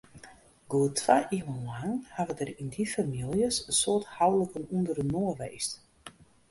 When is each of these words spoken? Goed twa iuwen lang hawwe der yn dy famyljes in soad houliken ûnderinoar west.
Goed 0.73 0.93
twa 0.99 1.17
iuwen 1.37 1.59
lang 1.67 1.93
hawwe 2.15 2.33
der 2.39 2.51
yn 2.61 2.71
dy 2.75 2.85
famyljes 2.95 3.63
in 3.69 3.77
soad 3.81 4.05
houliken 4.15 4.69
ûnderinoar 4.75 5.35
west. 5.43 5.71